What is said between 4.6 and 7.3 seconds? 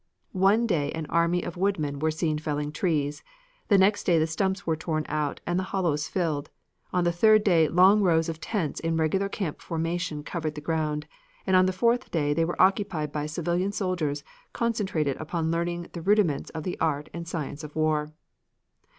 were torn out and the hollows filled; on the